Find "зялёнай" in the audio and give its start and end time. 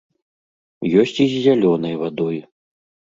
1.45-1.95